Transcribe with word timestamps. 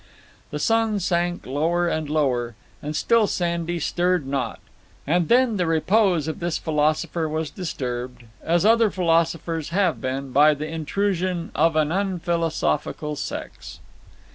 The 0.49 0.57
sun 0.57 0.99
sank 0.99 1.45
lower 1.45 1.87
and 1.87 2.09
lower; 2.09 2.55
and 2.81 2.95
still 2.95 3.27
Sandy 3.27 3.77
stirred 3.79 4.25
not. 4.25 4.59
And 5.05 5.29
then 5.29 5.57
the 5.57 5.67
repose 5.67 6.27
of 6.27 6.39
this 6.39 6.57
philosopher 6.57 7.29
was 7.29 7.51
disturbed, 7.51 8.23
as 8.41 8.65
other 8.65 8.89
philosophers 8.89 9.69
have 9.69 10.01
been, 10.01 10.31
by 10.31 10.55
the 10.55 10.65
intrusion 10.67 11.51
of 11.53 11.75
an 11.75 11.91
unphilosophical 11.91 13.15
sex. 13.15 13.79